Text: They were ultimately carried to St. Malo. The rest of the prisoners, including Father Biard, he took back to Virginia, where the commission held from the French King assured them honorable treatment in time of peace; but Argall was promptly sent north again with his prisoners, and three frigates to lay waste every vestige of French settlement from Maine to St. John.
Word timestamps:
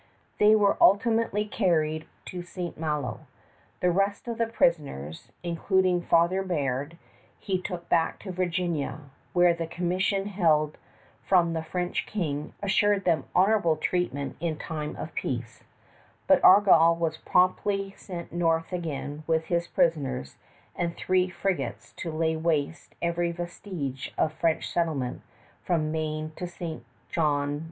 They 0.39 0.55
were 0.55 0.77
ultimately 0.81 1.45
carried 1.45 2.07
to 2.25 2.41
St. 2.41 2.75
Malo. 2.75 3.27
The 3.81 3.91
rest 3.91 4.27
of 4.27 4.39
the 4.39 4.47
prisoners, 4.47 5.31
including 5.43 6.01
Father 6.01 6.41
Biard, 6.43 6.97
he 7.37 7.61
took 7.61 7.87
back 7.87 8.17
to 8.21 8.31
Virginia, 8.31 9.01
where 9.33 9.53
the 9.53 9.67
commission 9.67 10.25
held 10.25 10.79
from 11.23 11.53
the 11.53 11.61
French 11.61 12.07
King 12.07 12.53
assured 12.63 13.05
them 13.05 13.25
honorable 13.35 13.77
treatment 13.77 14.37
in 14.39 14.57
time 14.57 14.95
of 14.95 15.13
peace; 15.13 15.65
but 16.25 16.41
Argall 16.41 16.95
was 16.97 17.17
promptly 17.17 17.93
sent 17.95 18.33
north 18.33 18.73
again 18.73 19.21
with 19.27 19.45
his 19.53 19.67
prisoners, 19.67 20.37
and 20.75 20.95
three 20.97 21.29
frigates 21.29 21.93
to 21.97 22.11
lay 22.11 22.35
waste 22.35 22.95
every 23.03 23.31
vestige 23.31 24.11
of 24.17 24.33
French 24.33 24.67
settlement 24.67 25.21
from 25.63 25.91
Maine 25.91 26.31
to 26.37 26.47
St. 26.47 26.83
John. 27.11 27.59